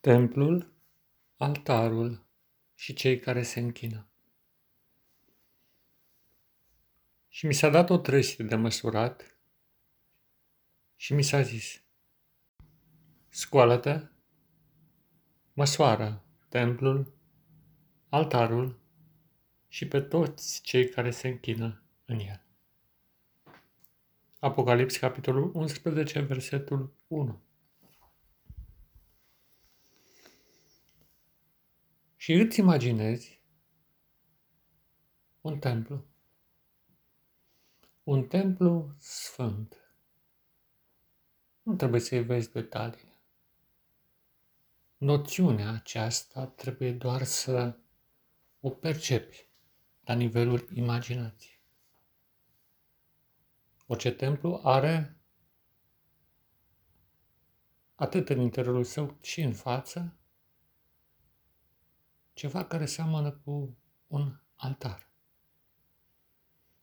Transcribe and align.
Templul, 0.00 0.72
altarul 1.36 2.26
și 2.74 2.92
cei 2.92 3.18
care 3.18 3.42
se 3.42 3.60
închină. 3.60 4.08
Și 7.28 7.46
mi 7.46 7.54
s-a 7.54 7.68
dat 7.68 7.90
o 7.90 7.98
trăsie 7.98 8.44
de 8.44 8.54
măsurat 8.54 9.38
și 10.96 11.14
mi 11.14 11.22
s-a 11.22 11.42
zis, 11.42 11.82
scoală-te, 13.28 14.00
măsoară 15.52 16.24
templul, 16.48 17.14
altarul 18.08 18.80
și 19.68 19.88
pe 19.88 20.00
toți 20.00 20.60
cei 20.62 20.88
care 20.88 21.10
se 21.10 21.28
închină 21.28 21.82
în 22.04 22.18
el. 22.18 22.46
Apocalips, 24.38 24.96
capitolul 24.96 25.50
11, 25.54 26.20
versetul 26.20 26.94
1. 27.06 27.47
Și 32.28 32.34
îți 32.34 32.58
imaginezi 32.58 33.40
un 35.40 35.58
templu. 35.58 36.04
Un 38.02 38.26
templu 38.26 38.94
sfânt. 38.98 39.94
Nu 41.62 41.74
trebuie 41.74 42.00
să-i 42.00 42.22
vezi 42.22 42.52
detaliile. 42.52 43.20
Noțiunea 44.96 45.70
aceasta 45.70 46.46
trebuie 46.46 46.92
doar 46.92 47.22
să 47.22 47.78
o 48.60 48.70
percepi 48.70 49.48
la 50.00 50.14
nivelul 50.14 50.68
imaginației. 50.72 51.60
Orice 53.86 54.12
templu 54.12 54.60
are 54.62 55.16
atât 57.94 58.28
în 58.28 58.40
interiorul 58.40 58.84
său 58.84 59.18
și 59.20 59.40
în 59.40 59.52
față 59.52 60.17
ceva 62.38 62.64
care 62.64 62.86
seamănă 62.86 63.32
cu 63.32 63.76
un 64.06 64.40
altar. 64.54 65.10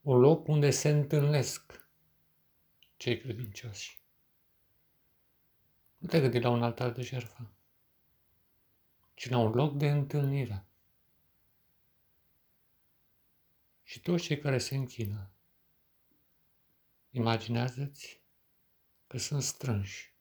Un 0.00 0.18
loc 0.18 0.48
unde 0.48 0.70
se 0.70 0.88
întâlnesc 0.88 1.88
cei 2.96 3.18
credincioși. 3.18 4.00
Nu 5.96 6.08
te 6.08 6.20
gândi 6.20 6.38
la 6.38 6.50
un 6.50 6.62
altar 6.62 6.90
de 6.90 7.02
jertfă, 7.02 7.50
ci 9.14 9.28
la 9.28 9.38
un 9.38 9.52
loc 9.52 9.76
de 9.76 9.90
întâlnire. 9.90 10.66
Și 13.82 14.00
toți 14.00 14.22
cei 14.22 14.38
care 14.38 14.58
se 14.58 14.76
închină, 14.76 15.30
imaginează-ți 17.10 18.20
că 19.06 19.18
sunt 19.18 19.42
strânși 19.42 20.14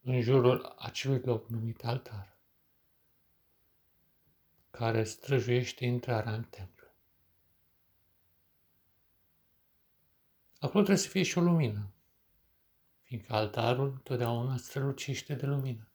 în 0.00 0.20
jurul 0.20 0.64
acelui 0.78 1.20
loc 1.20 1.48
numit 1.48 1.84
altar 1.84 2.39
care 4.70 5.04
străjuiește 5.04 5.84
intrarea 5.84 6.32
în 6.32 6.42
templu. 6.42 6.86
Acolo 10.58 10.84
trebuie 10.84 11.04
să 11.04 11.08
fie 11.08 11.22
și 11.22 11.38
o 11.38 11.40
lumină, 11.40 11.92
fiindcă 13.02 13.32
altarul 13.32 14.00
totdeauna 14.02 14.56
strălucește 14.56 15.34
de 15.34 15.46
lumină. 15.46 15.90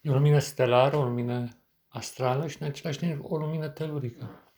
E 0.00 0.10
o 0.10 0.12
lumină 0.12 0.38
stelară, 0.38 0.96
o 0.96 1.04
lumină 1.04 1.48
astrală 1.88 2.46
și 2.46 2.62
în 2.62 2.68
același 2.68 2.98
timp 2.98 3.24
o 3.30 3.36
lumină 3.36 3.68
telurică. 3.68 4.52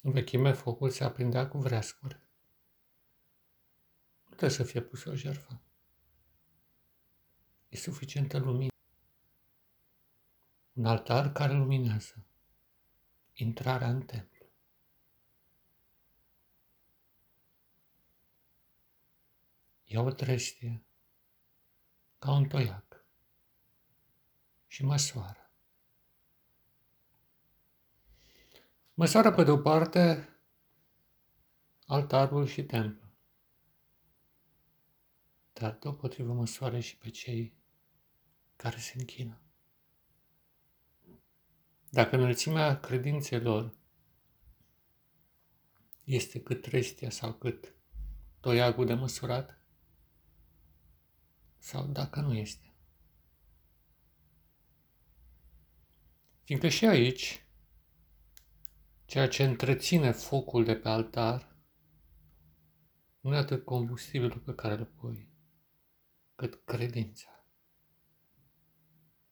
În 0.00 0.12
vechime, 0.12 0.52
focul 0.52 0.90
se 0.90 1.04
aprindea 1.04 1.48
cu 1.48 1.58
vreascuri. 1.58 2.14
Nu 4.24 4.34
trebuie 4.36 4.50
să 4.50 4.64
fie 4.64 4.80
pus 4.80 5.04
o 5.04 5.14
jertfă. 5.14 5.60
E 7.68 7.76
suficientă 7.76 8.38
lumină. 8.38 8.73
Un 10.74 10.86
altar 10.86 11.32
care 11.32 11.52
luminează 11.52 12.24
intrarea 13.32 13.88
în 13.88 14.02
templu. 14.02 14.46
Ia 19.84 20.00
o 20.00 20.10
trestie 20.10 20.84
ca 22.18 22.32
un 22.32 22.48
toiac 22.48 23.04
și 24.66 24.84
măsoară. 24.84 25.50
Măsoară 28.94 29.32
pe 29.32 29.42
de-o 29.42 29.58
parte 29.58 30.28
altarul 31.86 32.46
și 32.46 32.64
templul, 32.64 33.12
dar 35.52 35.78
deopotrivă 35.78 36.32
măsoare 36.32 36.80
și 36.80 36.96
pe 36.96 37.10
cei 37.10 37.54
care 38.56 38.76
se 38.76 38.98
închină. 38.98 39.43
Dacă 41.94 42.16
înălțimea 42.16 42.80
credințelor 42.80 43.76
este 46.04 46.40
cât 46.40 46.62
trestia 46.62 47.10
sau 47.10 47.32
cât 47.32 47.74
toiagul 48.40 48.86
de 48.86 48.94
măsurat, 48.94 49.62
sau 51.58 51.86
dacă 51.86 52.20
nu 52.20 52.34
este. 52.34 52.74
Fiindcă 56.44 56.68
și 56.68 56.86
aici, 56.86 57.46
ceea 59.04 59.28
ce 59.28 59.44
întreține 59.44 60.10
focul 60.10 60.64
de 60.64 60.76
pe 60.76 60.88
altar, 60.88 61.56
nu 63.20 63.34
e 63.34 63.38
atât 63.38 63.64
combustibilul 63.64 64.40
pe 64.40 64.54
care 64.54 64.74
îl 64.74 64.84
pui, 64.84 65.28
cât 66.34 66.64
credința, 66.64 67.46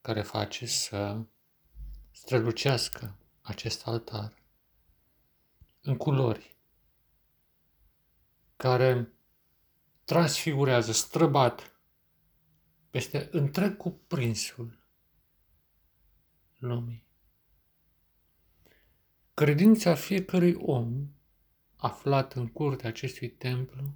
care 0.00 0.22
face 0.22 0.66
să 0.66 1.26
strălucească 2.12 3.18
acest 3.40 3.86
altar 3.86 4.34
în 5.80 5.96
culori 5.96 6.56
care 8.56 9.12
transfigurează, 10.04 10.92
străbat 10.92 11.80
peste 12.90 13.28
întreg 13.30 13.76
cuprinsul 13.76 14.86
lumii. 16.58 17.06
Credința 19.34 19.94
fiecărui 19.94 20.54
om 20.54 21.08
aflat 21.76 22.32
în 22.32 22.48
curtea 22.48 22.88
acestui 22.88 23.30
templu 23.30 23.94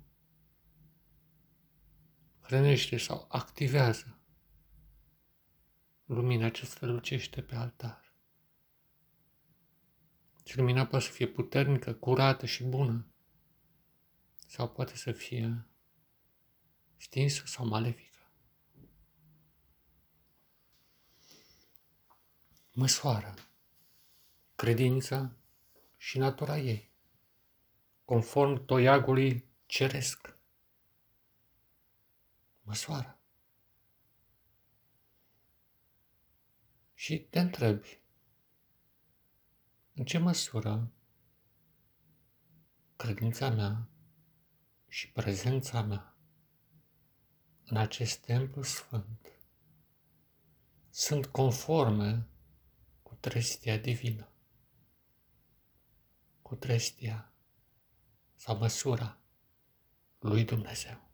hrănește 2.40 2.96
sau 2.96 3.26
activează 3.28 4.18
lumina 6.04 6.50
ce 6.50 6.66
strălucește 6.66 7.42
pe 7.42 7.54
altar. 7.54 8.05
Și 10.46 10.56
lumina 10.56 10.86
poate 10.86 11.04
să 11.04 11.10
fie 11.10 11.26
puternică, 11.26 11.94
curată 11.94 12.46
și 12.46 12.64
bună. 12.64 13.06
Sau 14.46 14.70
poate 14.70 14.96
să 14.96 15.12
fie 15.12 15.66
stinsă 16.96 17.42
sau 17.46 17.66
malefică. 17.66 18.30
Măsoară 22.72 23.34
credința 24.54 25.36
și 25.96 26.18
natura 26.18 26.58
ei, 26.58 26.90
conform 28.04 28.64
toiagului 28.64 29.44
ceresc. 29.66 30.38
Măsoară. 32.62 33.18
Și 36.94 37.18
te 37.18 37.40
întrebi, 37.40 38.00
în 39.96 40.04
ce 40.04 40.18
măsură 40.18 40.92
credința 42.96 43.50
mea 43.50 43.88
și 44.88 45.10
prezența 45.12 45.82
mea 45.82 46.16
în 47.64 47.76
acest 47.76 48.18
templu 48.18 48.62
sfânt 48.62 49.30
sunt 50.90 51.26
conforme 51.26 52.28
cu 53.02 53.14
trestia 53.14 53.76
divină, 53.76 54.28
cu 56.42 56.54
trestia 56.54 57.32
sau 58.34 58.58
măsura 58.58 59.20
lui 60.18 60.44
Dumnezeu. 60.44 61.10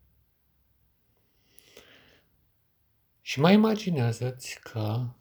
Și 3.21 3.41
mai 3.41 3.55
imaginează-ți 3.55 4.61
că 4.61 5.15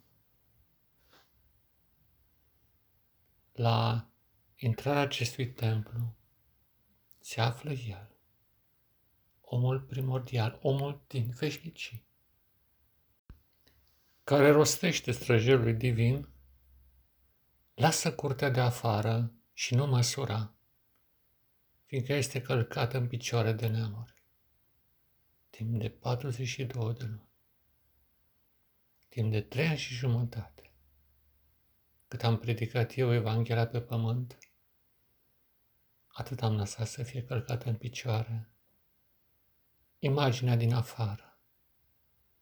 La 3.51 4.09
intrarea 4.55 5.01
acestui 5.01 5.53
templu 5.53 6.15
se 7.19 7.41
află 7.41 7.71
El, 7.71 8.11
omul 9.41 9.81
primordial, 9.81 10.59
omul 10.61 11.03
din 11.07 11.29
veșnicii, 11.29 12.03
care 14.23 14.49
rostește 14.49 15.11
străjelului 15.11 15.73
divin, 15.73 16.27
lasă 17.73 18.13
curtea 18.13 18.49
de 18.49 18.59
afară 18.59 19.33
și 19.53 19.75
nu 19.75 19.85
măsura, 19.85 20.53
fiindcă 21.85 22.13
este 22.13 22.41
călcată 22.41 22.97
în 22.97 23.07
picioare 23.07 23.51
de 23.53 23.67
neamuri. 23.67 24.23
timp 25.49 25.79
de 25.79 25.89
42 25.89 26.93
de 26.93 27.03
luni, 27.05 27.29
timp 29.09 29.31
de 29.31 29.41
trei 29.41 29.67
ani 29.67 29.77
și 29.77 29.93
jumătate, 29.93 30.70
cât 32.11 32.23
am 32.23 32.37
predicat 32.37 32.97
eu 32.97 33.13
Evanghelia 33.13 33.67
pe 33.67 33.81
pământ, 33.81 34.37
atât 36.07 36.41
am 36.41 36.55
lăsat 36.55 36.87
să 36.87 37.03
fie 37.03 37.23
călcată 37.23 37.69
în 37.69 37.75
picioare 37.75 38.49
imaginea 39.99 40.55
din 40.55 40.73
afară 40.73 41.39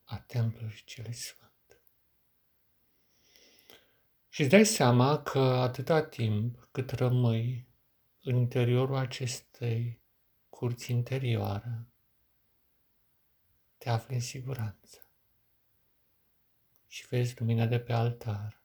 a 0.03 0.19
templului 0.19 0.81
celui 0.85 1.13
sfânt. 1.13 1.81
Și 4.29 4.41
îți 4.41 4.49
dai 4.49 4.65
seama 4.65 5.21
că 5.21 5.39
atâta 5.39 6.03
timp 6.03 6.67
cât 6.71 6.91
rămâi 6.91 7.67
în 8.21 8.35
interiorul 8.35 8.95
acestei 8.95 10.01
curți 10.49 10.91
interioare, 10.91 11.87
te 13.77 13.89
afli 13.89 14.15
în 14.15 14.21
siguranță 14.21 15.11
și 16.87 17.07
vezi 17.07 17.39
lumina 17.39 17.65
de 17.65 17.79
pe 17.79 17.93
altar 17.93 18.58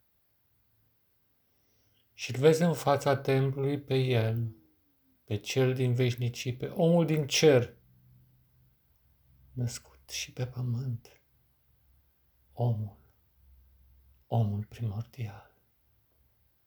și 2.25 2.35
îl 2.35 2.41
vezi 2.41 2.63
în 2.63 2.75
fața 2.75 3.17
templului 3.17 3.81
pe 3.81 3.95
el, 3.95 4.57
pe 5.25 5.37
cel 5.37 5.75
din 5.75 5.95
veșnicii, 5.95 6.57
pe 6.57 6.67
omul 6.67 7.07
din 7.07 7.27
cer, 7.27 7.77
născut 9.53 10.11
și 10.11 10.33
pe 10.33 10.47
pământ, 10.47 11.21
omul, 12.53 12.99
omul 14.27 14.65
primordial. 14.65 15.57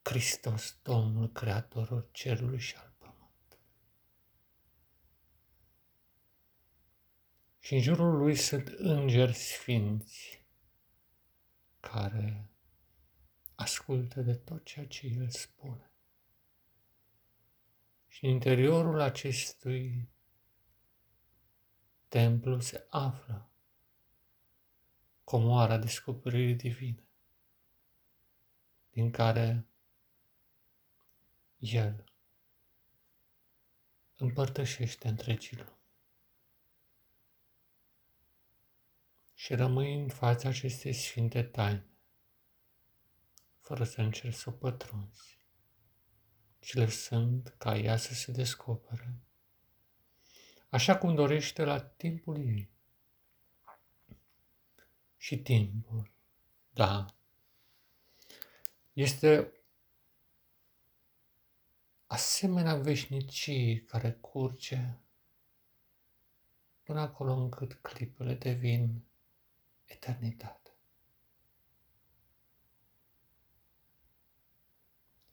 Hristos, 0.02 0.78
Domnul, 0.82 1.32
Creatorul 1.32 2.08
cerului 2.12 2.58
și 2.58 2.74
al 2.76 2.94
pământului. 2.98 3.66
Și 7.58 7.74
în 7.74 7.80
jurul 7.80 8.16
lui 8.16 8.34
sunt 8.34 8.68
îngeri 8.68 9.34
sfinți 9.34 10.44
care 11.80 12.50
ascultă 13.58 14.20
de 14.20 14.34
tot 14.34 14.64
ceea 14.64 14.86
ce 14.86 15.06
El 15.06 15.28
spune. 15.28 15.90
Și 18.06 18.24
în 18.24 18.30
interiorul 18.30 19.00
acestui 19.00 20.08
templu 22.08 22.60
se 22.60 22.86
află 22.90 23.50
comoara 25.24 25.78
descoperirii 25.78 26.54
divine, 26.54 27.06
din 28.90 29.10
care 29.10 29.66
el 31.58 32.04
împărtășește 34.16 35.08
întregii 35.08 35.56
lumi. 35.56 35.76
Și 39.34 39.54
rămâi 39.54 39.94
în 39.94 40.08
fața 40.08 40.48
acestei 40.48 40.92
sfinte 40.92 41.42
taine, 41.42 41.97
fără 43.68 43.84
să 43.84 44.00
încerci 44.00 44.34
să 44.34 44.48
o 44.48 44.52
pătrunzi, 44.52 45.38
ci 46.58 46.74
lăsând 46.74 47.54
ca 47.58 47.76
ea 47.76 47.96
să 47.96 48.14
se 48.14 48.32
descopere, 48.32 49.20
așa 50.68 50.98
cum 50.98 51.14
dorește 51.14 51.64
la 51.64 51.80
timpul 51.80 52.36
ei. 52.36 52.70
Și 55.16 55.38
timpul, 55.38 56.10
da, 56.70 57.06
este 58.92 59.52
asemenea 62.06 62.74
veșnicii 62.76 63.82
care 63.84 64.12
curge 64.12 64.98
până 66.82 67.00
acolo 67.00 67.32
încât 67.32 67.72
clipele 67.72 68.34
devin 68.34 69.04
eternitate. 69.84 70.57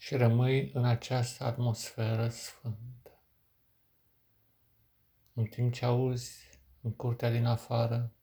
Și 0.05 0.15
rămâi 0.15 0.71
în 0.73 0.85
această 0.85 1.43
atmosferă 1.43 2.27
sfântă. 2.27 3.23
În 5.33 5.45
timp 5.45 5.73
ce 5.73 5.85
auzi 5.85 6.59
în 6.81 6.93
curtea 6.95 7.31
din 7.31 7.45
afară 7.45 8.13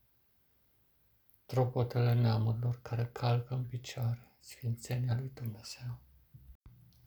tropotele 1.44 2.12
neamurilor 2.12 2.80
care 2.82 3.10
calcă 3.12 3.54
în 3.54 3.64
picioare 3.64 4.32
sfințenia 4.38 5.14
lui 5.18 5.30
Dumnezeu 5.34 6.00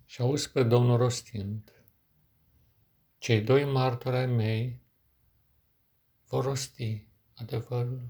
și 0.06 0.22
auzi 0.22 0.51
pe 0.51 0.63
Domnul 0.63 0.98
rostind, 0.98 1.86
cei 3.18 3.42
doi 3.42 3.66
martori 3.66 4.16
ai 4.16 4.28
mei 4.28 4.81
vor 6.25 6.44
rosti 6.44 7.07
adevărul 7.33 8.10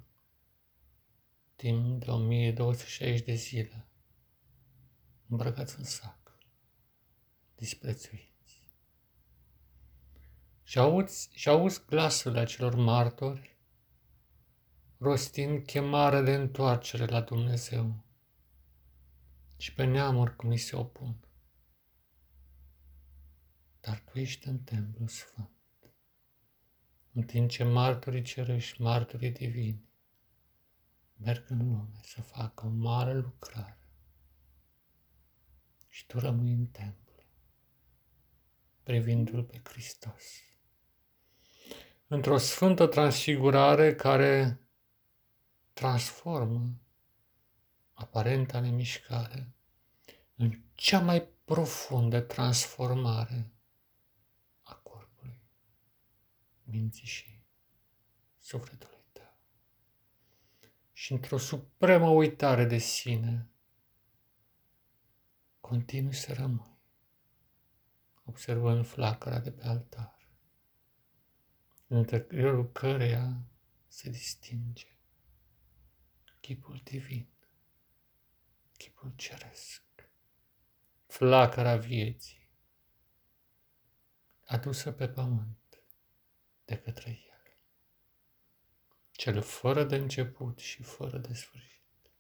timp 1.56 2.00
de 2.04 2.12
1260 2.12 3.26
de 3.26 3.34
zile, 3.34 3.88
îmbrăcați 5.28 5.78
în 5.78 5.84
sac, 5.84 6.25
disprețuiți. 7.56 8.64
Și 10.64 10.80
auzi, 10.80 11.30
și 11.34 11.50
auzi 11.50 11.86
glasul 11.86 12.38
acelor 12.38 12.76
martori 12.76 13.58
rostind 14.98 15.66
chemare 15.66 16.22
de 16.22 16.34
întoarcere 16.34 17.06
la 17.06 17.22
Dumnezeu 17.22 18.04
și 19.58 19.74
pe 19.74 19.84
neamuri 19.84 20.36
cum 20.36 20.50
îi 20.50 20.58
se 20.58 20.76
opun 20.76 21.26
dar 23.86 24.00
tu 24.00 24.20
ești 24.20 24.48
în 24.48 24.60
templu 24.60 25.08
sfânt. 25.08 25.50
În 27.12 27.24
timp 27.24 27.50
ce 27.50 27.64
martorii 27.64 28.22
cerești, 28.22 28.82
martorii 28.82 29.32
divini, 29.32 29.90
merg 31.16 31.50
în 31.50 31.58
lume 31.58 32.00
să 32.04 32.22
facă 32.22 32.66
o 32.66 32.70
mare 32.70 33.14
lucrare 33.14 33.90
și 35.90 36.06
tu 36.06 36.20
rămâi 36.20 36.54
în 36.54 36.66
templu, 36.66 37.05
privindu-L 38.86 39.44
pe 39.44 39.62
Hristos. 39.64 40.24
Într-o 42.08 42.38
sfântă 42.38 42.88
transfigurare 42.88 43.96
care 43.96 44.60
transformă 45.74 46.80
aparenta 47.94 48.60
nemișcare 48.60 49.54
în 50.36 50.62
cea 50.74 51.00
mai 51.00 51.28
profundă 51.46 52.22
transformare 52.22 53.56
minții 56.66 57.08
și 57.08 57.40
sufletului 58.40 59.06
tău. 59.12 59.38
Și 60.92 61.12
într-o 61.12 61.38
supremă 61.38 62.10
uitare 62.10 62.66
de 62.66 62.78
sine, 62.78 63.50
continui 65.60 66.14
să 66.14 66.34
rămâi, 66.34 66.75
observând 68.26 68.86
flacăra 68.86 69.40
de 69.40 69.52
pe 69.52 69.68
altar, 69.68 70.30
în 71.88 71.98
interiorul 71.98 72.72
căreia 72.72 73.42
se 73.88 74.10
distinge 74.10 74.96
chipul 76.46 76.82
divin, 76.84 77.28
chipul 78.78 79.14
ceresc, 79.16 79.84
flacăra 81.06 81.76
vieții, 81.76 82.50
adusă 84.46 84.92
pe 84.92 85.08
pământ 85.08 85.84
de 86.66 86.78
către 86.78 87.10
El. 87.10 87.58
Cel 89.12 89.42
fără 89.42 89.84
de 89.84 89.96
început 89.96 90.60
și 90.60 90.84
fără 90.84 91.18
de 91.18 91.34
sfârșit. 91.34 92.12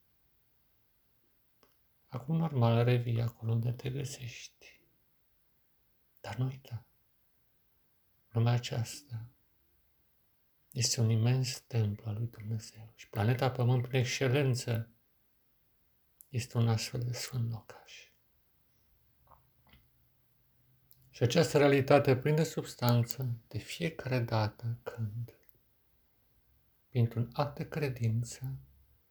Acum 2.07 2.35
normal 2.35 2.83
revii 2.83 3.21
acolo 3.21 3.51
unde 3.51 3.71
te 3.71 3.89
găsești. 3.89 4.74
Dar 6.25 6.35
nu 6.35 6.45
uita, 6.45 6.85
lumea 8.29 8.53
aceasta 8.53 9.29
este 10.71 11.01
un 11.01 11.09
imens 11.09 11.59
templu 11.59 12.09
al 12.09 12.15
lui 12.15 12.27
Dumnezeu 12.27 12.91
și 12.95 13.09
planeta 13.09 13.51
Pământ, 13.51 13.87
prin 13.87 13.99
excelență, 13.99 14.89
este 16.29 16.57
un 16.57 16.67
astfel 16.67 17.01
de 17.03 17.13
sfânt 17.13 17.51
locaș. 17.51 18.11
Și 21.09 21.23
această 21.23 21.57
realitate 21.57 22.17
prinde 22.17 22.43
substanță 22.43 23.41
de 23.47 23.57
fiecare 23.57 24.19
dată 24.19 24.79
când, 24.83 25.33
printr-un 26.89 27.29
act 27.33 27.55
de 27.55 27.67
credință, 27.67 28.57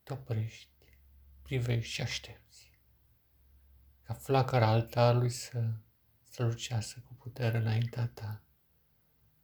te 0.02 0.12
oprești, 0.12 0.98
privești 1.42 1.92
și 1.92 2.02
aștepți 2.02 2.70
ca 4.02 4.14
flacăra 4.14 4.66
altarului 4.66 5.30
să 5.30 5.72
strălucească 6.34 7.02
cu 7.06 7.14
putere 7.14 7.56
înaintea 7.56 8.08
ta, 8.08 8.42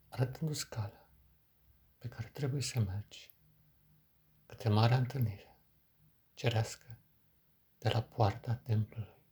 arătându-ți 0.07 0.69
calea 0.69 1.09
pe 1.97 2.07
care 2.07 2.27
trebuie 2.27 2.61
să 2.61 2.79
mergi 2.79 3.31
către 4.45 4.69
marea 4.69 4.97
întâlnire 4.97 5.57
cerească 6.33 6.97
de 7.77 7.89
la 7.89 8.01
poarta 8.01 8.55
templului 8.55 9.23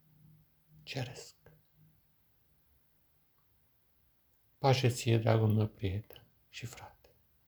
ceresc. 0.83 1.35
Pace 4.57 4.87
ție, 4.87 5.17
dragul 5.17 5.53
meu 5.53 5.67
prieten 5.67 6.23
și 6.49 6.65
frate. 6.65 6.98